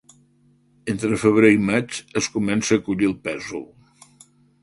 [0.93, 3.65] Entre febrer i maig es comença a collir el pèsol.